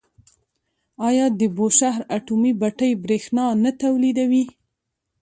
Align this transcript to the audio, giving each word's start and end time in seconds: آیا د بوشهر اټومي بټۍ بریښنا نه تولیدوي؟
آیا 1.07 1.25
د 1.39 1.41
بوشهر 1.55 2.01
اټومي 2.17 2.51
بټۍ 2.61 2.91
بریښنا 3.03 3.45
نه 3.63 3.71
تولیدوي؟ 3.81 4.43